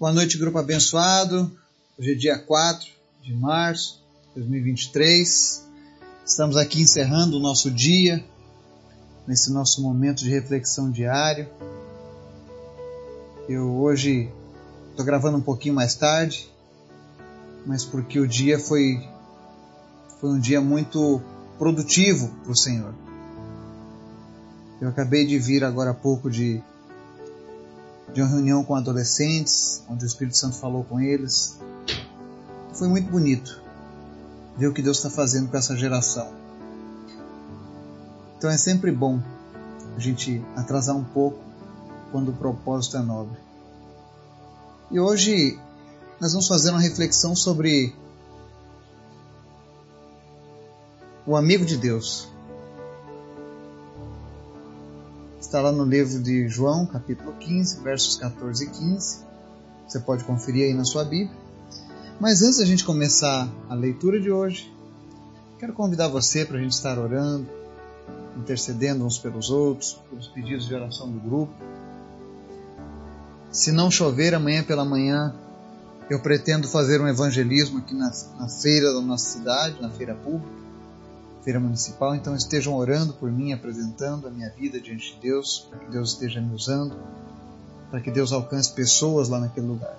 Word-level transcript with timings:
Boa 0.00 0.14
noite, 0.14 0.38
grupo 0.38 0.56
abençoado. 0.56 1.54
Hoje 1.98 2.12
é 2.12 2.14
dia 2.14 2.38
4 2.38 2.88
de 3.22 3.34
março 3.34 4.02
de 4.28 4.40
2023. 4.40 5.62
Estamos 6.24 6.56
aqui 6.56 6.80
encerrando 6.80 7.36
o 7.36 7.38
nosso 7.38 7.70
dia, 7.70 8.24
nesse 9.26 9.52
nosso 9.52 9.82
momento 9.82 10.20
de 10.20 10.30
reflexão 10.30 10.90
diário. 10.90 11.46
Eu 13.46 13.76
hoje 13.76 14.32
estou 14.88 15.04
gravando 15.04 15.36
um 15.36 15.42
pouquinho 15.42 15.74
mais 15.74 15.94
tarde, 15.94 16.50
mas 17.66 17.84
porque 17.84 18.18
o 18.18 18.26
dia 18.26 18.58
foi, 18.58 19.06
foi 20.18 20.30
um 20.30 20.40
dia 20.40 20.62
muito 20.62 21.20
produtivo 21.58 22.28
para 22.42 22.52
o 22.52 22.56
Senhor. 22.56 22.94
Eu 24.80 24.88
acabei 24.88 25.26
de 25.26 25.38
vir 25.38 25.62
agora 25.62 25.90
há 25.90 25.94
pouco 25.94 26.30
de 26.30 26.62
de 28.12 28.20
uma 28.20 28.28
reunião 28.28 28.64
com 28.64 28.74
adolescentes, 28.74 29.82
onde 29.88 30.04
o 30.04 30.06
Espírito 30.06 30.36
Santo 30.36 30.56
falou 30.56 30.84
com 30.84 31.00
eles. 31.00 31.58
Foi 32.74 32.88
muito 32.88 33.10
bonito 33.10 33.60
ver 34.56 34.68
o 34.68 34.74
que 34.74 34.82
Deus 34.82 34.96
está 34.96 35.10
fazendo 35.10 35.48
com 35.48 35.56
essa 35.56 35.76
geração. 35.76 36.32
Então 38.36 38.50
é 38.50 38.56
sempre 38.56 38.90
bom 38.90 39.20
a 39.96 40.00
gente 40.00 40.42
atrasar 40.56 40.96
um 40.96 41.04
pouco 41.04 41.38
quando 42.10 42.30
o 42.30 42.34
propósito 42.34 42.96
é 42.96 43.00
nobre. 43.00 43.38
E 44.90 44.98
hoje 44.98 45.58
nós 46.20 46.32
vamos 46.32 46.48
fazer 46.48 46.70
uma 46.70 46.80
reflexão 46.80 47.36
sobre 47.36 47.94
o 51.26 51.36
amigo 51.36 51.64
de 51.64 51.76
Deus. 51.76 52.28
Está 55.50 55.60
lá 55.60 55.72
no 55.72 55.84
livro 55.84 56.22
de 56.22 56.46
João, 56.46 56.86
capítulo 56.86 57.32
15, 57.32 57.80
versos 57.80 58.16
14 58.18 58.66
e 58.66 58.70
15. 58.70 59.18
Você 59.84 59.98
pode 59.98 60.22
conferir 60.22 60.66
aí 60.66 60.72
na 60.72 60.84
sua 60.84 61.02
Bíblia. 61.02 61.36
Mas 62.20 62.40
antes 62.40 62.58
da 62.58 62.64
gente 62.64 62.84
começar 62.84 63.48
a 63.68 63.74
leitura 63.74 64.20
de 64.20 64.30
hoje, 64.30 64.72
quero 65.58 65.72
convidar 65.72 66.06
você 66.06 66.44
para 66.44 66.56
a 66.56 66.60
gente 66.60 66.70
estar 66.70 67.00
orando, 67.00 67.48
intercedendo 68.36 69.04
uns 69.04 69.18
pelos 69.18 69.50
outros, 69.50 70.00
pelos 70.08 70.28
pedidos 70.28 70.68
de 70.68 70.74
oração 70.76 71.10
do 71.10 71.18
grupo. 71.18 71.52
Se 73.50 73.72
não 73.72 73.90
chover 73.90 74.36
amanhã 74.36 74.62
pela 74.62 74.84
manhã, 74.84 75.34
eu 76.08 76.20
pretendo 76.22 76.68
fazer 76.68 77.00
um 77.00 77.08
evangelismo 77.08 77.78
aqui 77.78 77.92
na, 77.92 78.12
na 78.38 78.48
feira 78.48 78.94
da 78.94 79.00
nossa 79.00 79.30
cidade, 79.30 79.82
na 79.82 79.90
feira 79.90 80.14
pública 80.14 80.69
feira 81.42 81.58
municipal, 81.58 82.14
então 82.14 82.34
estejam 82.34 82.74
orando 82.74 83.14
por 83.14 83.30
mim, 83.30 83.52
apresentando 83.52 84.28
a 84.28 84.30
minha 84.30 84.50
vida 84.50 84.80
diante 84.80 85.14
de 85.14 85.20
Deus, 85.20 85.66
para 85.70 85.78
que 85.78 85.90
Deus 85.90 86.12
esteja 86.12 86.40
me 86.40 86.54
usando, 86.54 86.96
para 87.90 88.00
que 88.00 88.10
Deus 88.10 88.32
alcance 88.32 88.72
pessoas 88.72 89.28
lá 89.28 89.40
naquele 89.40 89.66
lugar. 89.66 89.96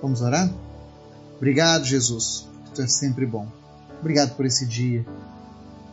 Vamos 0.00 0.22
orar? 0.22 0.50
Obrigado, 1.36 1.84
Jesus, 1.84 2.48
tu 2.74 2.82
és 2.82 2.92
sempre 2.92 3.26
bom. 3.26 3.46
Obrigado 4.00 4.34
por 4.36 4.46
esse 4.46 4.66
dia. 4.66 5.04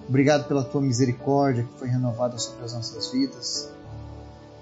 Obrigado 0.08 0.48
pela 0.48 0.64
tua 0.64 0.82
misericórdia 0.82 1.64
que 1.64 1.80
foi 1.80 1.88
renovada 1.88 2.38
sobre 2.38 2.66
as 2.66 2.74
nossas 2.74 3.12
vidas. 3.12 3.70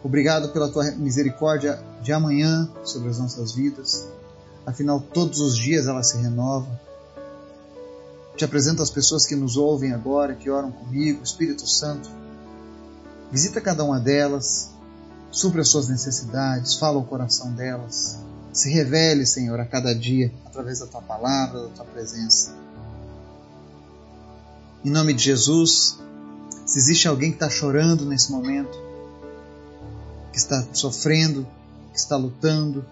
Obrigado 0.04 0.50
pela 0.50 0.70
tua 0.70 0.92
misericórdia 0.92 1.80
de 2.02 2.12
amanhã 2.12 2.70
sobre 2.84 3.10
as 3.10 3.20
nossas 3.20 3.54
vidas. 3.54 4.08
Afinal, 4.66 5.00
todos 5.00 5.40
os 5.40 5.56
dias 5.56 5.88
ela 5.88 6.04
se 6.04 6.18
renova 6.18 6.68
te 8.42 8.46
apresento 8.46 8.82
as 8.82 8.90
pessoas 8.90 9.24
que 9.28 9.36
nos 9.36 9.56
ouvem 9.56 9.94
agora, 9.94 10.34
que 10.34 10.50
oram 10.50 10.72
comigo, 10.72 11.24
Espírito 11.24 11.70
Santo. 11.70 12.10
Visita 13.32 13.62
cada 13.62 13.84
uma 13.84 14.00
delas, 14.00 14.72
supra 15.30 15.62
as 15.62 15.70
suas 15.70 15.88
necessidades, 15.88 16.74
fala 16.74 16.98
o 16.98 17.04
coração 17.04 17.54
delas. 17.54 18.18
Se 18.52 18.72
revele, 18.72 19.28
Senhor, 19.28 19.60
a 19.60 19.66
cada 19.66 19.94
dia, 19.94 20.34
através 20.44 20.80
da 20.80 20.88
tua 20.88 21.04
palavra, 21.04 21.62
da 21.62 21.68
tua 21.68 21.86
presença. 21.86 22.56
Em 24.84 24.90
nome 24.90 25.14
de 25.14 25.24
Jesus, 25.24 26.00
se 26.66 26.80
existe 26.80 27.08
alguém 27.08 27.30
que 27.30 27.36
está 27.36 27.50
chorando 27.50 28.06
nesse 28.06 28.32
momento, 28.32 28.76
que 30.32 30.40
está 30.40 30.66
sofrendo, 30.74 31.46
que 31.94 32.00
está 32.00 32.18
lutando, 32.18 32.84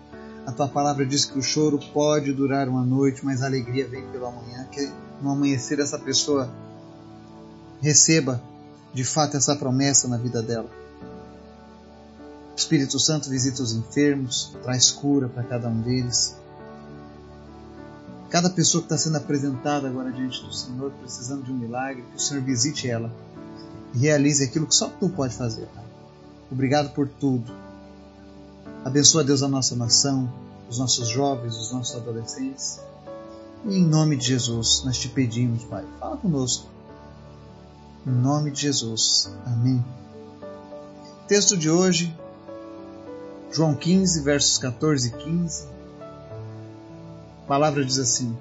a 0.45 0.51
tua 0.51 0.67
palavra 0.67 1.07
diz 1.07 1.25
que 1.25 1.39
o 1.39 1.41
choro 1.41 1.79
pode 1.91 2.33
durar 2.33 2.69
uma 2.69 2.85
noite, 2.85 3.25
mas 3.25 3.41
a 3.41 3.47
alegria 3.47 3.87
vem 3.87 4.05
pela 4.11 4.29
manhã. 4.29 4.67
Que 4.71 5.08
no 5.21 5.31
amanhecer 5.31 5.79
essa 5.79 5.97
pessoa 5.97 6.49
receba 7.81 8.41
de 8.93 9.03
fato 9.03 9.37
essa 9.37 9.55
promessa 9.55 10.07
na 10.07 10.17
vida 10.17 10.41
dela. 10.41 10.69
O 12.53 12.55
Espírito 12.55 12.99
Santo 12.99 13.29
visita 13.29 13.63
os 13.63 13.73
enfermos, 13.73 14.55
traz 14.63 14.91
cura 14.91 15.29
para 15.29 15.43
cada 15.43 15.69
um 15.69 15.81
deles. 15.81 16.35
Cada 18.29 18.49
pessoa 18.49 18.81
que 18.81 18.85
está 18.85 18.97
sendo 18.97 19.17
apresentada 19.17 19.87
agora 19.87 20.11
diante 20.11 20.43
do 20.43 20.53
Senhor, 20.53 20.91
precisando 21.01 21.43
de 21.43 21.51
um 21.51 21.57
milagre, 21.57 22.03
que 22.03 22.17
o 22.17 22.19
Senhor 22.19 22.43
visite 22.43 22.87
ela 22.87 23.11
e 23.93 23.99
realize 23.99 24.43
aquilo 24.43 24.67
que 24.67 24.75
só 24.75 24.87
tu 24.87 25.09
pode 25.09 25.35
fazer. 25.35 25.67
Obrigado 26.51 26.93
por 26.93 27.07
tudo. 27.07 27.51
Abençoa 28.83 29.23
Deus 29.23 29.41
a 29.41 29.47
nossa 29.47 29.75
nação, 29.75 30.31
os 30.69 30.79
nossos 30.79 31.07
jovens, 31.07 31.55
os 31.55 31.71
nossos 31.71 31.95
adolescentes. 31.95 32.79
Em 33.65 33.83
nome 33.83 34.15
de 34.15 34.25
Jesus, 34.25 34.83
nós 34.85 34.97
te 34.97 35.09
pedimos, 35.09 35.65
Pai, 35.65 35.83
fala 35.99 36.15
conosco. 36.15 36.65
Em 38.07 38.11
nome 38.11 38.51
de 38.51 38.61
Jesus. 38.61 39.29
Amém. 39.45 39.83
Texto 41.27 41.57
de 41.57 41.69
hoje, 41.69 42.15
João 43.51 43.75
15, 43.75 44.21
versos 44.21 44.57
14 44.57 45.09
e 45.09 45.11
15. 45.11 45.67
A 47.43 47.47
palavra 47.47 47.83
diz 47.83 47.99
assim: 47.99 48.35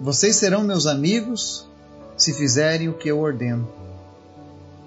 Vocês 0.00 0.36
serão 0.36 0.64
meus 0.64 0.86
amigos 0.86 1.68
se 2.16 2.32
fizerem 2.32 2.88
o 2.88 2.94
que 2.94 3.10
eu 3.10 3.20
ordeno. 3.20 3.68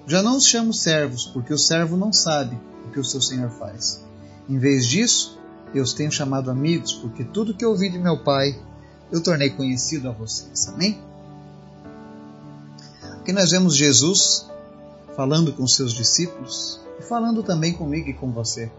Já 0.07 0.23
não 0.23 0.37
os 0.37 0.47
chamo 0.47 0.73
servos, 0.73 1.27
porque 1.27 1.53
o 1.53 1.57
servo 1.57 1.95
não 1.95 2.11
sabe 2.11 2.59
o 2.87 2.91
que 2.91 2.99
o 2.99 3.05
seu 3.05 3.21
senhor 3.21 3.51
faz. 3.51 4.03
Em 4.49 4.57
vez 4.57 4.87
disso, 4.87 5.39
eu 5.73 5.83
os 5.83 5.93
tenho 5.93 6.11
chamado 6.11 6.49
amigos, 6.49 6.93
porque 6.93 7.23
tudo 7.23 7.53
que 7.53 7.63
ouvi 7.63 7.89
de 7.89 7.99
meu 7.99 8.23
Pai 8.23 8.59
eu 9.11 9.21
tornei 9.21 9.49
conhecido 9.49 10.09
a 10.09 10.11
vocês. 10.11 10.67
Amém? 10.67 10.99
Aqui 13.19 13.31
nós 13.31 13.51
vemos 13.51 13.75
Jesus 13.75 14.47
falando 15.15 15.53
com 15.53 15.65
seus 15.67 15.93
discípulos 15.93 16.79
e 16.99 17.03
falando 17.03 17.43
também 17.43 17.73
comigo 17.73 18.09
e 18.09 18.13
com 18.13 18.31
você. 18.31 18.71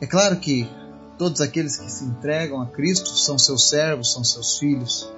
É 0.00 0.06
claro 0.06 0.38
que 0.38 0.68
todos 1.16 1.40
aqueles 1.40 1.76
que 1.76 1.90
se 1.90 2.04
entregam 2.04 2.60
a 2.62 2.66
Cristo 2.66 3.10
são 3.10 3.38
seus 3.38 3.68
servos, 3.68 4.12
são 4.12 4.24
seus 4.24 4.58
filhos. 4.58 5.08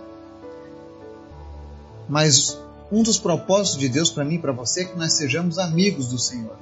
Mas 2.08 2.58
um 2.90 3.02
dos 3.02 3.18
propósitos 3.18 3.78
de 3.78 3.88
Deus 3.88 4.10
para 4.10 4.24
mim 4.24 4.34
e 4.34 4.38
para 4.38 4.52
você 4.52 4.82
é 4.82 4.84
que 4.84 4.98
nós 4.98 5.12
sejamos 5.12 5.58
amigos 5.58 6.08
do 6.08 6.18
Senhor. 6.18 6.56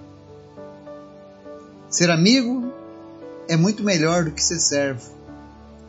Ser 1.89 2.11
amigo 2.11 2.73
é 3.49 3.57
muito 3.57 3.83
melhor 3.83 4.25
do 4.25 4.31
que 4.31 4.43
ser 4.43 4.59
servo. 4.59 5.18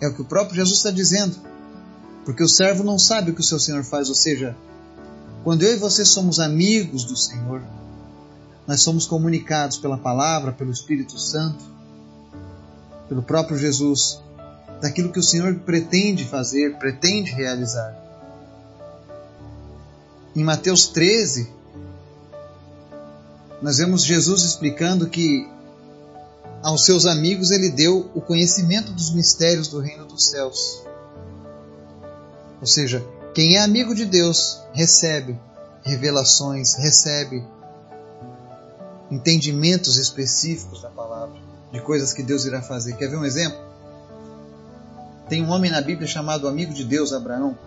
É 0.02 0.08
o 0.08 0.14
que 0.14 0.22
o 0.22 0.26
próprio 0.26 0.56
Jesus 0.56 0.78
está 0.78 0.92
dizendo. 0.92 1.36
Porque 2.26 2.44
o 2.44 2.50
servo 2.50 2.84
não 2.84 3.00
sabe 3.00 3.32
o 3.32 3.34
que 3.34 3.42
o 3.42 3.44
seu 3.44 3.60
Senhor 3.60 3.84
faz, 3.84 4.10
ou 4.10 4.16
seja, 4.16 4.56
quando 5.44 5.64
eu 5.64 5.74
e 5.74 5.78
você 5.78 6.06
somos 6.06 6.40
amigos 6.40 7.04
do 7.04 7.16
Senhor, 7.16 7.64
nós 8.68 8.82
somos 8.82 9.08
comunicados 9.08 9.78
pela 9.78 9.98
palavra, 9.98 10.52
pelo 10.52 10.72
Espírito 10.72 11.18
Santo, 11.18 11.64
pelo 13.08 13.24
próprio 13.24 13.58
Jesus, 13.58 14.22
daquilo 14.82 15.12
que 15.12 15.20
o 15.20 15.24
Senhor 15.24 15.56
pretende 15.62 16.26
fazer, 16.26 16.78
pretende 16.78 17.32
realizar. 17.32 17.96
Em 20.36 20.44
Mateus 20.44 20.88
13, 20.88 21.50
nós 23.62 23.78
vemos 23.78 24.04
Jesus 24.04 24.44
explicando 24.44 25.10
que 25.10 25.50
aos 26.62 26.86
seus 26.86 27.06
amigos 27.06 27.52
ele 27.52 27.70
deu 27.70 28.10
o 28.14 28.22
conhecimento 28.22 28.92
dos 28.92 29.12
mistérios 29.14 29.68
do 29.68 29.80
reino 29.80 30.06
dos 30.06 30.28
céus. 30.28 30.84
Ou 32.60 32.68
seja, 32.68 33.06
quem 33.34 33.56
é 33.56 33.60
amigo 33.60 33.96
de 33.96 34.06
Deus 34.06 34.62
recebe 34.74 35.40
revelações, 35.84 36.76
recebe 36.76 37.44
entendimentos 39.10 39.98
específicos 39.98 40.82
da 40.82 40.90
palavra, 40.90 41.40
de 41.72 41.82
coisas 41.82 42.14
que 42.14 42.22
Deus 42.22 42.46
irá 42.46 42.62
fazer. 42.62 42.96
Quer 42.98 43.10
ver 43.10 43.18
um 43.18 43.26
exemplo? 43.26 43.60
Tem 45.28 45.44
um 45.44 45.50
homem 45.50 45.72
na 45.72 45.82
Bíblia 45.82 46.08
chamado 46.08 46.48
amigo 46.48 46.74
de 46.74 46.84
Deus, 46.84 47.14
Abraão. 47.14 47.58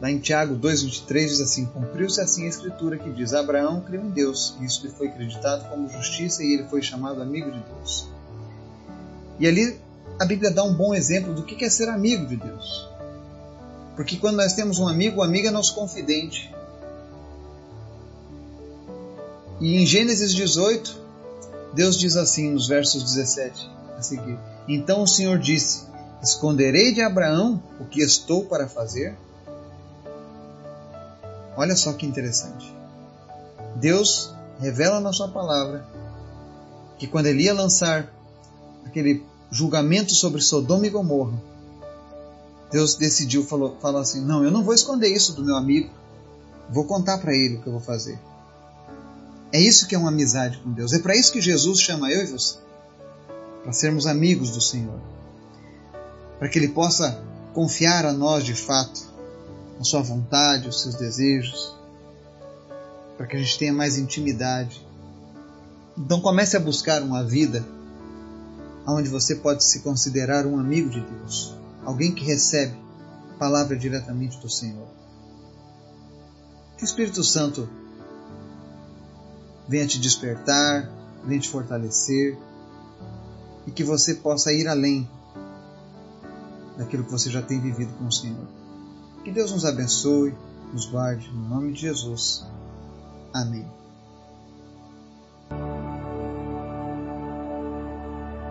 Lá 0.00 0.10
em 0.10 0.18
Tiago 0.18 0.56
2,23 0.56 1.26
diz 1.26 1.40
assim: 1.40 1.66
Cumpriu-se 1.66 2.20
assim 2.20 2.44
a 2.44 2.48
escritura 2.48 2.98
que 2.98 3.10
diz: 3.10 3.32
Abraão 3.32 3.80
creu 3.80 4.02
em 4.02 4.10
Deus, 4.10 4.54
e 4.60 4.64
isso 4.64 4.86
lhe 4.86 4.92
foi 4.92 5.08
acreditado 5.08 5.68
como 5.70 5.88
justiça, 5.88 6.42
e 6.42 6.52
ele 6.52 6.64
foi 6.64 6.82
chamado 6.82 7.22
amigo 7.22 7.50
de 7.50 7.60
Deus. 7.60 8.08
E 9.38 9.46
ali 9.46 9.80
a 10.18 10.24
Bíblia 10.24 10.50
dá 10.50 10.62
um 10.64 10.74
bom 10.74 10.94
exemplo 10.94 11.32
do 11.32 11.44
que 11.44 11.64
é 11.64 11.70
ser 11.70 11.88
amigo 11.88 12.26
de 12.26 12.36
Deus. 12.36 12.88
Porque 13.94 14.16
quando 14.16 14.36
nós 14.36 14.52
temos 14.52 14.78
um 14.78 14.86
amigo, 14.86 15.20
o 15.20 15.22
amigo 15.22 15.48
é 15.48 15.50
nosso 15.50 15.74
confidente. 15.74 16.54
E 19.58 19.76
em 19.76 19.86
Gênesis 19.86 20.34
18, 20.34 21.00
Deus 21.72 21.98
diz 21.98 22.16
assim 22.16 22.50
nos 22.50 22.68
versos 22.68 23.02
17 23.02 23.70
a 23.96 24.02
seguir: 24.02 24.38
Então 24.68 25.02
o 25.02 25.06
Senhor 25.06 25.38
disse: 25.38 25.86
Esconderei 26.22 26.92
de 26.92 27.00
Abraão 27.00 27.62
o 27.80 27.86
que 27.86 28.02
estou 28.02 28.44
para 28.44 28.68
fazer? 28.68 29.16
Olha 31.56 31.74
só 31.74 31.92
que 31.92 32.06
interessante. 32.06 32.74
Deus 33.76 34.34
revela 34.60 35.00
na 35.00 35.12
Sua 35.12 35.28
palavra 35.28 35.86
que 36.98 37.06
quando 37.06 37.26
ele 37.26 37.44
ia 37.44 37.54
lançar 37.54 38.12
aquele 38.84 39.24
julgamento 39.50 40.14
sobre 40.14 40.40
Sodoma 40.40 40.86
e 40.86 40.90
Gomorra, 40.90 41.40
Deus 42.70 42.94
decidiu, 42.94 43.44
falou, 43.44 43.76
falou 43.80 44.00
assim: 44.00 44.24
Não, 44.24 44.44
eu 44.44 44.50
não 44.50 44.64
vou 44.64 44.74
esconder 44.74 45.08
isso 45.08 45.32
do 45.32 45.44
meu 45.44 45.56
amigo, 45.56 45.90
vou 46.70 46.84
contar 46.84 47.18
para 47.18 47.32
ele 47.32 47.56
o 47.56 47.62
que 47.62 47.66
eu 47.66 47.72
vou 47.72 47.82
fazer. 47.82 48.18
É 49.52 49.60
isso 49.60 49.86
que 49.86 49.94
é 49.94 49.98
uma 49.98 50.08
amizade 50.08 50.58
com 50.58 50.72
Deus. 50.72 50.92
É 50.92 50.98
para 50.98 51.16
isso 51.16 51.32
que 51.32 51.40
Jesus 51.40 51.80
chama 51.80 52.10
eu 52.10 52.22
e 52.22 52.26
você 52.26 52.66
para 53.66 53.72
sermos 53.72 54.06
amigos 54.06 54.50
do 54.50 54.60
Senhor, 54.60 55.00
para 56.38 56.48
que 56.48 56.56
Ele 56.56 56.68
possa 56.68 57.20
confiar 57.52 58.06
a 58.06 58.12
nós 58.12 58.44
de 58.44 58.54
fato 58.54 59.04
a 59.78 59.84
Sua 59.84 60.02
vontade, 60.02 60.68
os 60.68 60.82
seus 60.82 60.94
desejos, 60.94 61.74
para 63.16 63.26
que 63.26 63.36
a 63.36 63.38
gente 63.38 63.58
tenha 63.58 63.72
mais 63.72 63.98
intimidade. 63.98 64.86
Então 65.96 66.20
comece 66.20 66.56
a 66.56 66.60
buscar 66.60 67.02
uma 67.02 67.24
vida 67.24 67.64
onde 68.86 69.08
você 69.08 69.34
pode 69.34 69.64
se 69.64 69.80
considerar 69.80 70.46
um 70.46 70.58
amigo 70.58 70.88
de 70.88 71.00
Deus, 71.00 71.54
alguém 71.84 72.14
que 72.14 72.24
recebe 72.24 72.76
a 73.34 73.38
palavra 73.38 73.76
diretamente 73.76 74.38
do 74.38 74.48
Senhor. 74.48 74.86
Que 76.76 76.84
o 76.84 76.86
Espírito 76.86 77.24
Santo 77.24 77.68
venha 79.66 79.86
te 79.86 79.98
despertar, 79.98 80.88
venha 81.24 81.40
te 81.40 81.48
fortalecer 81.48 82.38
e 83.66 83.70
que 83.70 83.82
você 83.82 84.14
possa 84.14 84.52
ir 84.52 84.68
além 84.68 85.08
daquilo 86.76 87.04
que 87.04 87.10
você 87.10 87.30
já 87.30 87.42
tem 87.42 87.60
vivido 87.60 87.92
com 87.94 88.06
o 88.06 88.12
Senhor. 88.12 88.46
Que 89.26 89.32
Deus 89.32 89.50
nos 89.50 89.64
abençoe, 89.64 90.32
nos 90.72 90.86
guarde, 90.86 91.28
no 91.32 91.48
nome 91.48 91.72
de 91.72 91.80
Jesus. 91.80 92.46
Amém. 93.34 93.66